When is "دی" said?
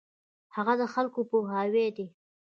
1.97-2.07